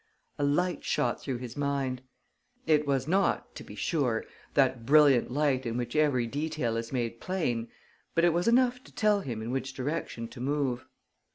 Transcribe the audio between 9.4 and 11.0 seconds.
in which direction to move.